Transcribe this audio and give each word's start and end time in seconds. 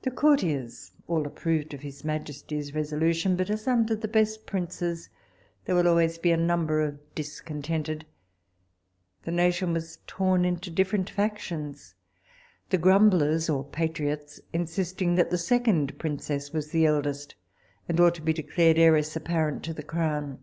The 0.00 0.10
courtiers 0.10 0.92
all 1.06 1.26
approved 1.26 1.70
his 1.72 2.02
majesty's 2.02 2.74
resolution; 2.74 3.36
but 3.36 3.50
as 3.50 3.68
under 3.68 3.94
the 3.94 4.08
best 4.08 4.46
princes 4.46 5.10
there 5.66 5.74
will 5.74 5.86
always 5.86 6.16
be 6.16 6.30
a 6.32 6.36
number 6.38 6.80
of 6.80 6.98
discontented, 7.14 8.06
the 9.24 9.30
nation 9.30 9.74
was 9.74 9.98
torn 10.06 10.46
into 10.46 10.70
different 10.70 11.10
factions, 11.10 11.94
the 12.70 12.78
grumblers 12.78 13.50
or 13.50 13.62
patriots 13.62 14.40
insisting 14.54 15.16
that 15.16 15.28
the 15.28 15.36
second 15.36 15.98
princess 15.98 16.54
was 16.54 16.70
the 16.70 16.86
eldest, 16.86 17.34
and 17.86 18.00
ought 18.00 18.14
to 18.14 18.22
be 18.22 18.32
declared 18.32 18.78
heiress 18.78 19.14
apparent 19.14 19.62
to 19.64 19.74
the 19.74 19.82
crown. 19.82 20.38